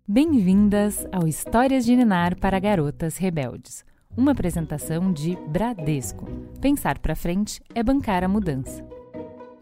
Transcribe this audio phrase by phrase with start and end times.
[0.07, 3.85] Bem-vindas ao Histórias de Ninar para Garotas Rebeldes,
[4.17, 6.25] uma apresentação de Bradesco.
[6.59, 8.92] Pensar para frente é bancar a mudança.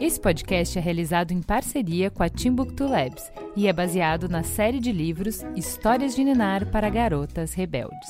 [0.01, 4.79] Esse podcast é realizado em parceria com a Timbuktu Labs e é baseado na série
[4.79, 8.09] de livros Histórias de Ninar para Garotas Rebeldes.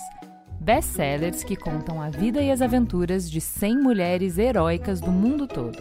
[0.61, 5.77] Best-sellers que contam a vida e as aventuras de 100 mulheres heróicas do mundo todo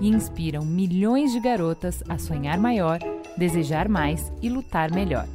[0.00, 3.00] e inspiram milhões de garotas a sonhar maior,
[3.36, 5.26] desejar mais e lutar melhor.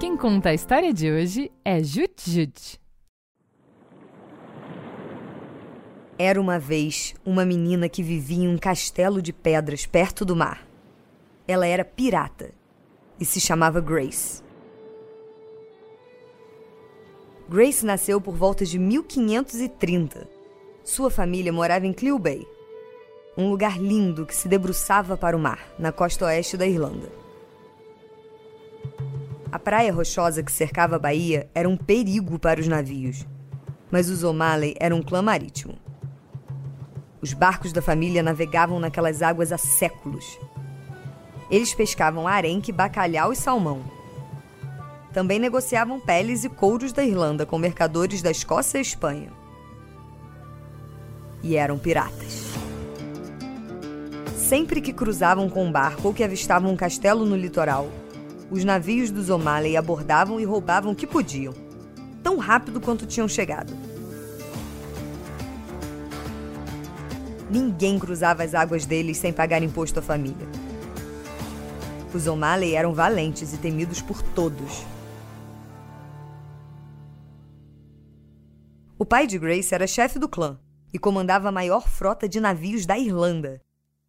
[0.00, 2.81] Quem conta a história de hoje é Jut Jut.
[6.18, 10.66] Era uma vez uma menina que vivia em um castelo de pedras perto do mar.
[11.48, 12.52] Ela era pirata
[13.18, 14.42] e se chamava Grace.
[17.48, 20.28] Grace nasceu por volta de 1530.
[20.84, 22.46] Sua família morava em Clew Bay,
[23.36, 27.08] um lugar lindo que se debruçava para o mar, na costa oeste da Irlanda.
[29.50, 33.26] A praia rochosa que cercava a baía era um perigo para os navios,
[33.90, 35.74] mas os O'Malley eram um clã marítimo.
[37.22, 40.36] Os barcos da família navegavam naquelas águas há séculos.
[41.48, 43.84] Eles pescavam arenque, bacalhau e salmão.
[45.12, 49.30] Também negociavam peles e couros da Irlanda com mercadores da Escócia e Espanha.
[51.44, 52.50] E eram piratas.
[54.34, 57.88] Sempre que cruzavam com um barco ou que avistavam um castelo no litoral,
[58.50, 61.54] os navios dos O'Malley abordavam e roubavam o que podiam,
[62.20, 63.91] tão rápido quanto tinham chegado.
[67.52, 70.48] Ninguém cruzava as águas deles sem pagar imposto à família.
[72.14, 74.86] Os O'Malley eram valentes e temidos por todos.
[78.98, 80.58] O pai de Grace era chefe do clã
[80.94, 83.60] e comandava a maior frota de navios da Irlanda.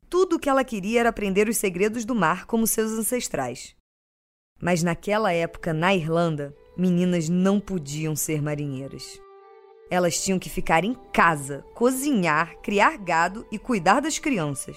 [0.09, 3.75] Tudo o que ela queria era aprender os segredos do mar como seus ancestrais.
[4.61, 9.19] Mas naquela época, na Irlanda, meninas não podiam ser marinheiras.
[9.93, 14.75] Elas tinham que ficar em casa, cozinhar, criar gado e cuidar das crianças.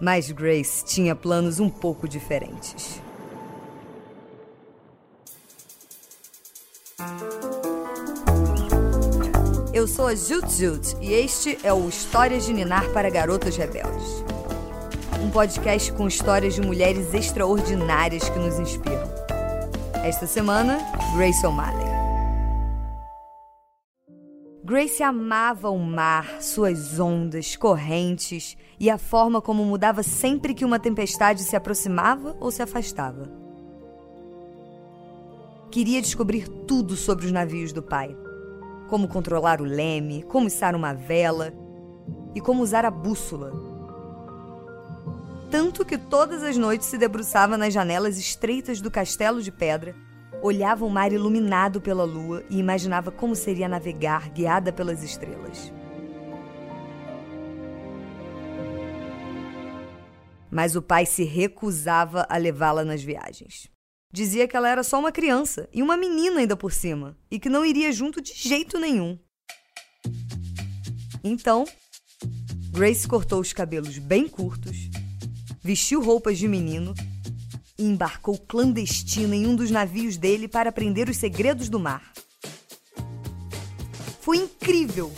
[0.00, 3.02] Mas Grace tinha planos um pouco diferentes.
[9.74, 14.24] Eu sou a Jut Jut e este é o Histórias de Ninar para Garotas Rebeldes.
[15.22, 19.06] Um podcast com histórias de mulheres extraordinárias que nos inspiram.
[20.02, 20.78] Esta semana,
[21.14, 21.89] Grace O'Malley.
[24.70, 30.78] Grace amava o mar, suas ondas, correntes e a forma como mudava sempre que uma
[30.78, 33.28] tempestade se aproximava ou se afastava.
[35.72, 38.16] Queria descobrir tudo sobre os navios do pai:
[38.88, 41.52] como controlar o leme, como içar uma vela
[42.32, 43.52] e como usar a bússola.
[45.50, 49.96] Tanto que todas as noites se debruçava nas janelas estreitas do castelo de pedra
[50.42, 55.72] olhava o mar iluminado pela lua e imaginava como seria navegar guiada pelas estrelas.
[60.50, 63.68] Mas o pai se recusava a levá-la nas viagens.
[64.12, 67.48] Dizia que ela era só uma criança e uma menina ainda por cima, e que
[67.48, 69.16] não iria junto de jeito nenhum.
[71.22, 71.64] Então,
[72.72, 74.90] Grace cortou os cabelos bem curtos,
[75.62, 76.94] vestiu roupas de menino
[77.80, 82.12] e embarcou clandestina em um dos navios dele para aprender os segredos do mar.
[84.20, 85.10] Foi incrível!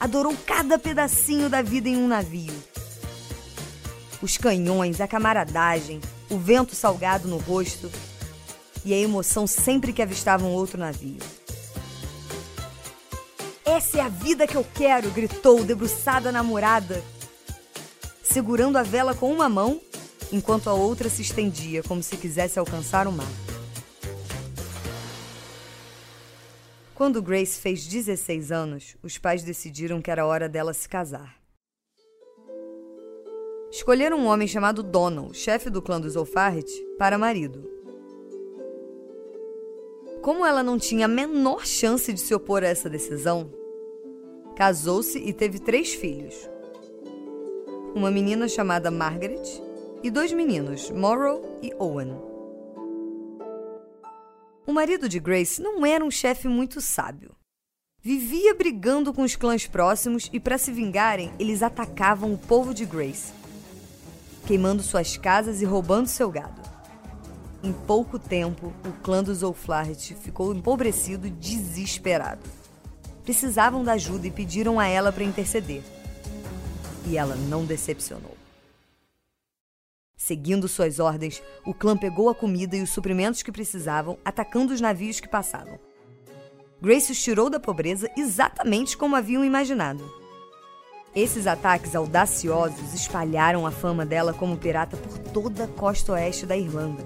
[0.00, 2.52] Adorou cada pedacinho da vida em um navio.
[4.20, 7.88] Os canhões, a camaradagem, o vento salgado no rosto
[8.84, 11.20] e a emoção sempre que avistava um outro navio.
[13.64, 15.10] Essa é a vida que eu quero!
[15.10, 17.04] gritou, debruçada na murada,
[18.20, 19.80] segurando a vela com uma mão
[20.32, 23.30] enquanto a outra se estendia como se quisesse alcançar o mar.
[26.94, 31.40] Quando Grace fez 16 anos, os pais decidiram que era hora dela se casar.
[33.70, 37.70] Escolheram um homem chamado Donald, chefe do clã dos O'Farrett, para marido.
[40.20, 43.50] Como ela não tinha a menor chance de se opor a essa decisão,
[44.54, 46.34] casou-se e teve três filhos.
[47.94, 49.69] Uma menina chamada Margaret
[50.02, 52.16] e dois meninos, Morrow e Owen.
[54.66, 57.34] O marido de Grace não era um chefe muito sábio.
[58.02, 62.86] Vivia brigando com os clãs próximos e, para se vingarem, eles atacavam o povo de
[62.86, 63.32] Grace.
[64.46, 66.60] queimando suas casas e roubando seu gado.
[67.62, 72.48] Em pouco tempo, o clã dos O'Flaherty ficou empobrecido e desesperado.
[73.22, 75.82] Precisavam da ajuda e pediram a ela para interceder.
[77.06, 78.39] E ela não decepcionou.
[80.30, 84.80] Seguindo suas ordens, o clã pegou a comida e os suprimentos que precisavam, atacando os
[84.80, 85.76] navios que passavam.
[86.80, 90.08] Grace os tirou da pobreza exatamente como haviam imaginado.
[91.16, 96.56] Esses ataques audaciosos espalharam a fama dela como pirata por toda a costa oeste da
[96.56, 97.04] Irlanda.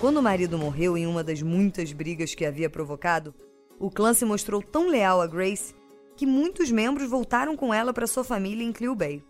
[0.00, 3.34] Quando o marido morreu em uma das muitas brigas que havia provocado,
[3.80, 5.74] o clã se mostrou tão leal a Grace
[6.16, 9.22] que muitos membros voltaram com ela para sua família em Clew Bay.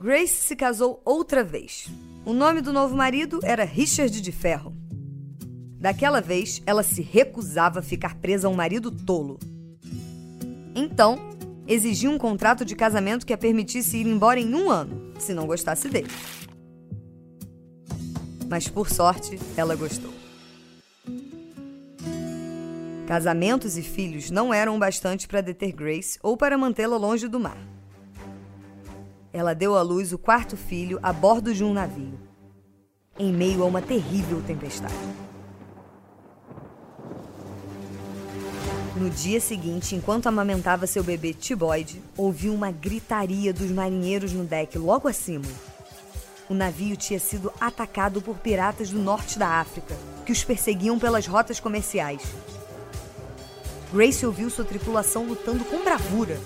[0.00, 1.88] Grace se casou outra vez.
[2.26, 4.74] O nome do novo marido era Richard de Ferro.
[5.78, 9.38] Daquela vez, ela se recusava a ficar presa a um marido tolo.
[10.74, 11.18] Então,
[11.66, 15.46] exigia um contrato de casamento que a permitisse ir embora em um ano, se não
[15.46, 16.10] gostasse dele.
[18.48, 20.23] Mas por sorte, ela gostou.
[23.06, 27.58] Casamentos e filhos não eram bastante para deter Grace ou para mantê-la longe do mar.
[29.30, 32.18] Ela deu à luz o quarto filho a bordo de um navio,
[33.18, 34.94] em meio a uma terrível tempestade.
[38.96, 44.78] No dia seguinte, enquanto amamentava seu bebê Tiboide, ouviu uma gritaria dos marinheiros no deck
[44.78, 45.44] logo acima.
[46.48, 51.26] O navio tinha sido atacado por piratas do norte da África, que os perseguiam pelas
[51.26, 52.22] rotas comerciais.
[53.94, 56.40] Grace ouviu sua tripulação lutando com bravura.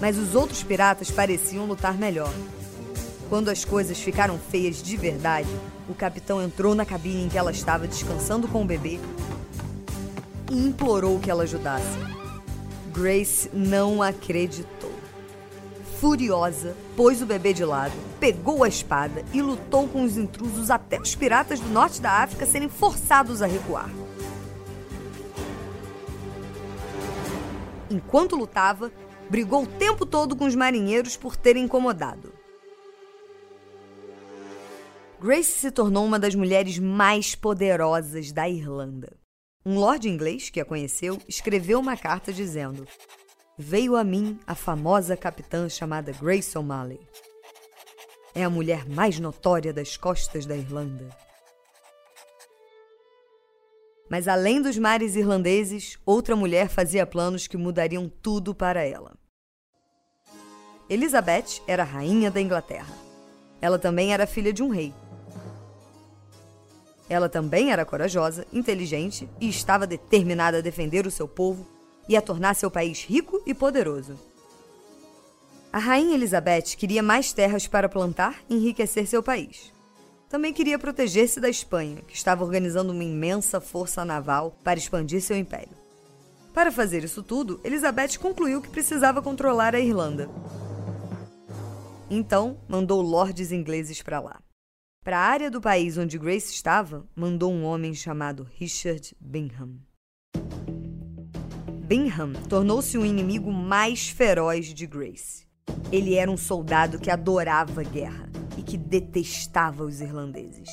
[0.00, 2.32] Mas os outros piratas pareciam lutar melhor.
[3.28, 5.48] Quando as coisas ficaram feias de verdade,
[5.88, 9.00] o capitão entrou na cabine em que ela estava descansando com o bebê
[10.48, 11.98] e implorou que ela ajudasse.
[12.94, 14.92] Grace não acreditou.
[16.00, 21.00] Furiosa, pôs o bebê de lado, pegou a espada e lutou com os intrusos até
[21.00, 23.90] os piratas do norte da África serem forçados a recuar.
[27.90, 28.90] Enquanto lutava,
[29.30, 32.32] brigou o tempo todo com os marinheiros por terem incomodado.
[35.20, 39.16] Grace se tornou uma das mulheres mais poderosas da Irlanda.
[39.64, 42.86] Um lord inglês que a conheceu escreveu uma carta dizendo:
[43.58, 47.00] Veio a mim a famosa capitã chamada Grace O'Malley.
[48.34, 51.08] É a mulher mais notória das costas da Irlanda.
[54.08, 59.14] Mas além dos mares irlandeses, outra mulher fazia planos que mudariam tudo para ela.
[60.88, 62.94] Elizabeth era rainha da Inglaterra.
[63.60, 64.94] Ela também era filha de um rei.
[67.08, 71.66] Ela também era corajosa, inteligente e estava determinada a defender o seu povo
[72.08, 74.18] e a tornar seu país rico e poderoso.
[75.72, 79.72] A rainha Elizabeth queria mais terras para plantar e enriquecer seu país.
[80.36, 85.34] Também queria proteger-se da Espanha, que estava organizando uma imensa força naval para expandir seu
[85.34, 85.74] império.
[86.52, 90.28] Para fazer isso tudo, Elizabeth concluiu que precisava controlar a Irlanda.
[92.10, 94.38] Então, mandou lordes ingleses para lá.
[95.02, 99.78] Para a área do país onde Grace estava, mandou um homem chamado Richard Bingham.
[101.86, 105.46] Bingham tornou-se o um inimigo mais feroz de Grace.
[105.90, 108.35] Ele era um soldado que adorava guerra
[108.66, 110.68] que detestava os irlandeses.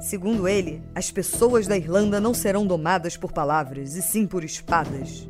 [0.00, 5.26] Segundo ele, as pessoas da Irlanda não serão domadas por palavras, e sim por espadas.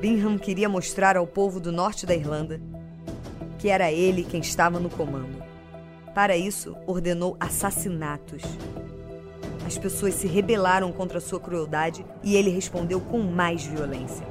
[0.00, 2.60] Bingham queria mostrar ao povo do norte da Irlanda
[3.64, 5.42] que era ele quem estava no comando.
[6.14, 8.42] Para isso, ordenou assassinatos.
[9.66, 14.26] As pessoas se rebelaram contra sua crueldade e ele respondeu com mais violência.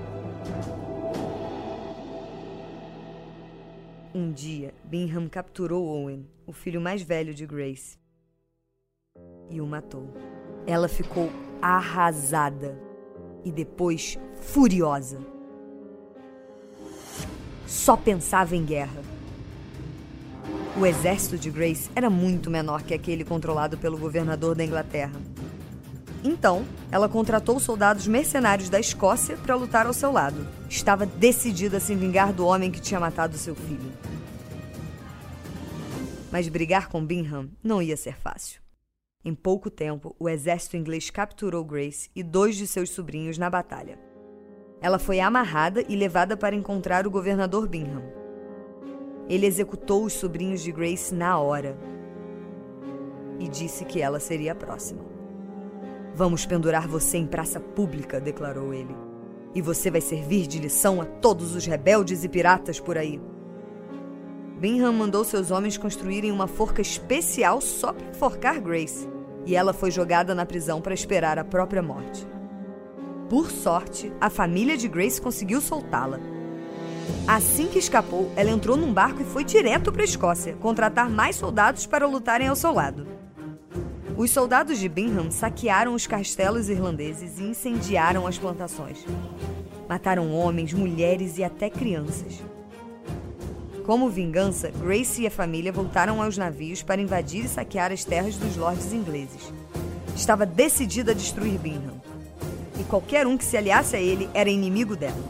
[4.34, 7.98] Dia, Bingham capturou Owen, o filho mais velho de Grace,
[9.50, 10.10] e o matou.
[10.66, 11.30] Ela ficou
[11.62, 12.78] arrasada
[13.46, 15.20] e depois furiosa.
[17.68, 19.02] Só pensava em guerra.
[20.76, 25.22] O exército de Grace era muito menor que aquele controlado pelo governador da Inglaterra.
[26.24, 30.48] Então, ela contratou soldados mercenários da Escócia para lutar ao seu lado.
[30.70, 33.92] Estava decidida a se vingar do homem que tinha matado seu filho.
[36.34, 38.60] Mas brigar com Bingham não ia ser fácil.
[39.24, 44.00] Em pouco tempo, o exército inglês capturou Grace e dois de seus sobrinhos na batalha.
[44.82, 48.02] Ela foi amarrada e levada para encontrar o governador Bingham.
[49.30, 51.78] Ele executou os sobrinhos de Grace na hora
[53.40, 55.06] e disse que ela seria a próxima.
[56.16, 58.96] Vamos pendurar você em praça pública, declarou ele.
[59.54, 63.22] E você vai servir de lição a todos os rebeldes e piratas por aí.
[64.64, 69.10] Bingham mandou seus homens construírem uma forca especial só para enforcar Grace,
[69.46, 72.26] e ela foi jogada na prisão para esperar a própria morte.
[73.30, 76.18] Por sorte, a família de Grace conseguiu soltá-la.
[77.28, 81.36] Assim que escapou, ela entrou num barco e foi direto para a Escócia contratar mais
[81.36, 83.06] soldados para lutarem ao seu lado.
[84.16, 89.06] Os soldados de Bingham saquearam os castelos irlandeses e incendiaram as plantações.
[89.90, 92.42] Mataram homens, mulheres e até crianças.
[93.86, 98.38] Como vingança, Grace e a família voltaram aos navios para invadir e saquear as terras
[98.38, 99.52] dos lordes ingleses.
[100.16, 102.02] Estava decidida a destruir Bingham.
[102.80, 105.22] E qualquer um que se aliasse a ele era inimigo dela.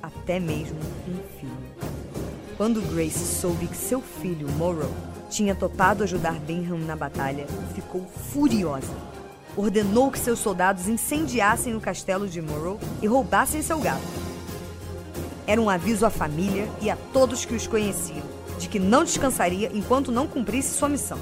[0.00, 0.78] Até mesmo
[1.08, 1.50] um filho.
[2.56, 4.90] Quando Grace soube que seu filho, Morrow,
[5.28, 8.94] tinha topado ajudar Bingham na batalha, ficou furiosa.
[9.56, 14.19] Ordenou que seus soldados incendiassem o castelo de Morrow e roubassem seu gado
[15.50, 18.22] era um aviso à família e a todos que os conheciam
[18.56, 21.18] de que não descansaria enquanto não cumprisse sua missão.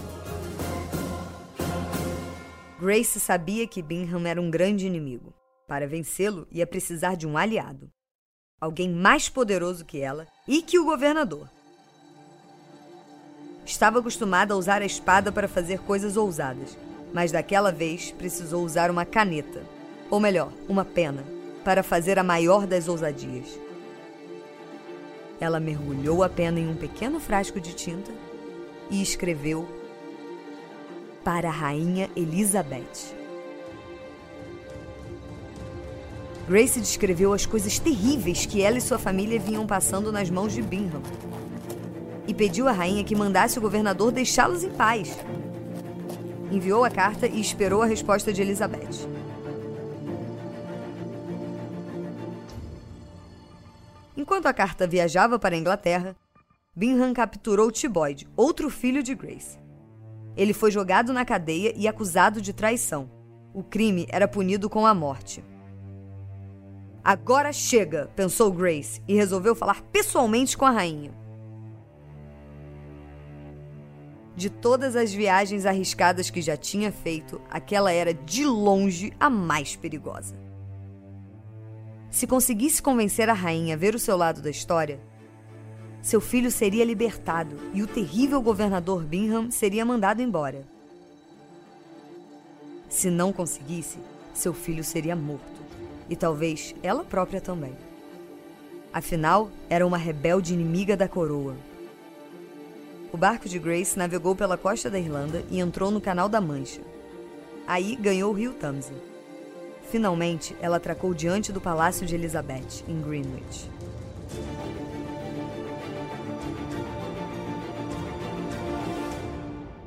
[2.78, 5.32] Grace sabia que Bingham era um grande inimigo.
[5.66, 7.88] Para vencê-lo, ia precisar de um aliado.
[8.60, 11.48] Alguém mais poderoso que ela e que o governador.
[13.64, 16.76] Estava acostumada a usar a espada para fazer coisas ousadas,
[17.14, 19.62] mas daquela vez precisou usar uma caneta,
[20.10, 21.24] ou melhor, uma pena,
[21.64, 23.67] para fazer a maior das ousadias.
[25.40, 28.10] Ela mergulhou a pena em um pequeno frasco de tinta
[28.90, 29.68] e escreveu
[31.22, 33.14] para a rainha Elizabeth.
[36.48, 40.62] Grace descreveu as coisas terríveis que ela e sua família vinham passando nas mãos de
[40.62, 41.02] Bingham
[42.26, 45.18] e pediu à rainha que mandasse o governador deixá-los em paz.
[46.50, 49.06] Enviou a carta e esperou a resposta de Elizabeth.
[54.28, 56.14] Enquanto a carta viajava para a Inglaterra,
[56.76, 59.58] Bingham capturou Tiboyd, outro filho de Grace.
[60.36, 63.10] Ele foi jogado na cadeia e acusado de traição.
[63.54, 65.42] O crime era punido com a morte.
[67.02, 71.14] Agora chega, pensou Grace e resolveu falar pessoalmente com a rainha.
[74.36, 79.74] De todas as viagens arriscadas que já tinha feito, aquela era de longe a mais
[79.74, 80.47] perigosa.
[82.10, 84.98] Se conseguisse convencer a rainha a ver o seu lado da história,
[86.00, 90.66] seu filho seria libertado e o terrível governador Bingham seria mandado embora.
[92.88, 93.98] Se não conseguisse,
[94.32, 95.60] seu filho seria morto
[96.08, 97.76] e talvez ela própria também.
[98.92, 101.54] Afinal, era uma rebelde inimiga da coroa.
[103.12, 106.80] O barco de Grace navegou pela costa da Irlanda e entrou no Canal da Mancha.
[107.66, 108.94] Aí ganhou o rio Tamsa.
[109.90, 113.70] Finalmente, ela atracou diante do palácio de Elizabeth, em Greenwich.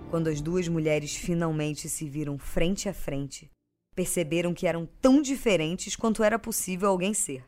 [0.09, 3.49] Quando as duas mulheres finalmente se viram frente a frente,
[3.95, 7.45] perceberam que eram tão diferentes quanto era possível alguém ser.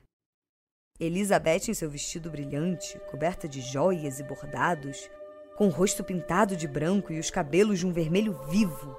[0.99, 5.09] Elizabeth, em seu vestido brilhante, coberta de joias e bordados,
[5.57, 8.95] com o rosto pintado de branco e os cabelos de um vermelho vivo,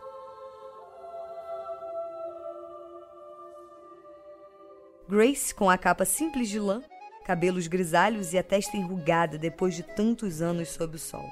[5.06, 6.82] Grace com a capa simples de lã,
[7.26, 11.28] cabelos grisalhos e a testa enrugada depois de tantos anos sob o sol.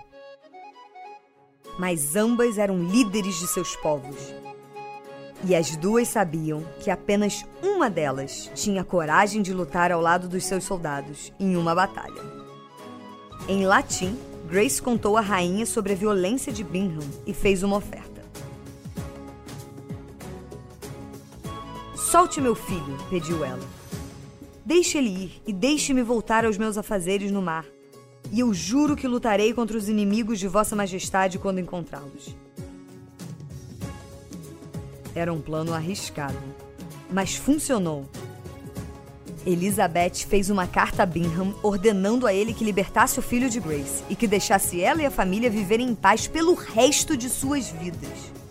[1.78, 4.34] Mas ambas eram líderes de seus povos.
[5.44, 10.44] E as duas sabiam que apenas uma delas tinha coragem de lutar ao lado dos
[10.44, 12.22] seus soldados em uma batalha.
[13.48, 18.11] Em latim, Grace contou à rainha sobre a violência de Bingham e fez uma oferta.
[22.10, 23.62] Solte meu filho, pediu ela.
[24.66, 27.64] Deixe ele ir e deixe-me voltar aos meus afazeres no mar.
[28.30, 32.34] E eu juro que lutarei contra os inimigos de Vossa Majestade quando encontrá-los.
[35.14, 36.38] Era um plano arriscado,
[37.10, 38.08] mas funcionou.
[39.46, 44.04] Elizabeth fez uma carta a Bingham ordenando a ele que libertasse o filho de Grace
[44.10, 48.41] e que deixasse ela e a família viverem em paz pelo resto de suas vidas.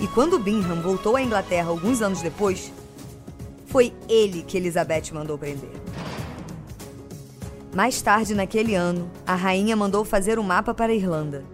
[0.00, 2.72] E quando Bingham voltou à Inglaterra alguns anos depois,
[3.66, 5.70] foi ele que Elizabeth mandou prender.
[7.74, 11.44] Mais tarde naquele ano, a rainha mandou fazer um mapa para a Irlanda,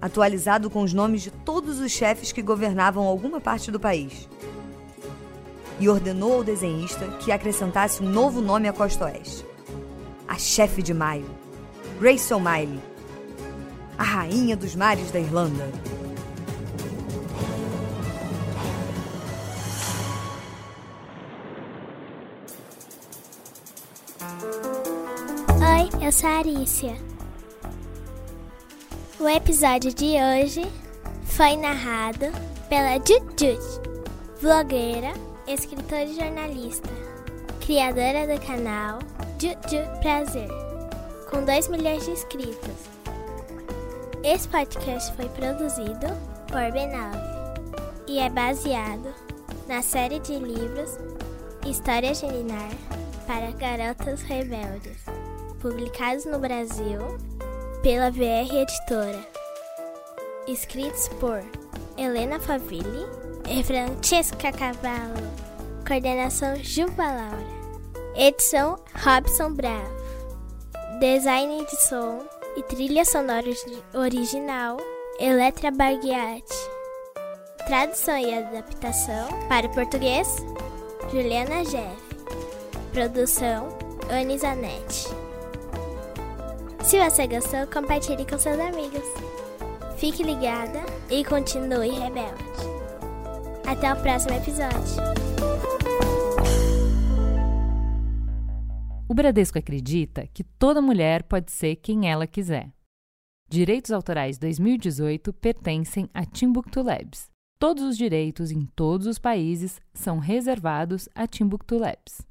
[0.00, 4.28] atualizado com os nomes de todos os chefes que governavam alguma parte do país.
[5.78, 9.46] E ordenou ao desenhista que acrescentasse um novo nome à costa oeste:
[10.28, 11.26] a chefe de maio,
[11.98, 12.80] Grace O'Malley,
[13.96, 15.68] a rainha dos mares da Irlanda.
[26.10, 26.96] Eu sou a Arícia.
[29.20, 30.68] O episódio de hoje
[31.22, 32.26] foi narrado
[32.68, 33.60] pela Jujut,
[34.40, 35.12] vlogueira,
[35.46, 36.88] escritora e jornalista,
[37.64, 38.98] criadora do canal
[39.38, 40.48] Juju Prazer,
[41.30, 42.88] com 2 milhões de inscritos.
[44.24, 46.08] Esse podcast foi produzido
[46.48, 49.14] por B9 e é baseado
[49.68, 50.98] na série de livros
[51.66, 52.70] História de Ninar
[53.26, 55.04] para Garotas Rebeldes,
[55.60, 56.98] publicados no Brasil
[57.82, 59.20] pela VR Editora.
[60.48, 61.42] Escritos por
[61.96, 63.06] Helena Favilli
[63.48, 65.30] e Francesca Cavallo.
[65.86, 67.60] Coordenação Juba Laura.
[68.16, 70.00] Edição Robson Bravo.
[70.98, 72.26] Design de som
[72.56, 73.46] e trilha sonora
[73.94, 74.78] original
[75.20, 76.54] Eletra Baguiati.
[77.66, 80.36] Tradução e adaptação para o português
[81.12, 82.00] Juliana Jeff.
[82.92, 83.76] Produção
[84.08, 85.08] Anisanete.
[86.84, 89.02] Se você gostou, compartilhe com seus amigos.
[89.96, 90.78] Fique ligada
[91.10, 92.44] e continue rebelde.
[93.66, 95.02] Até o próximo episódio.
[99.08, 102.70] O Bradesco acredita que toda mulher pode ser quem ela quiser.
[103.48, 107.29] Direitos Autorais 2018 pertencem a Timbuktu Labs.
[107.60, 112.29] Todos os direitos em todos os países são reservados a Timbuktu Labs.